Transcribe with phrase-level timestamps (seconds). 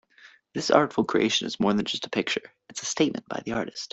[0.55, 3.89] This artful creation is more than just a picture, it's a statement by the artist.